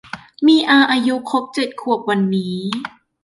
[0.47, 2.57] มีอาอายุครบเจ็ดขวบวันนี้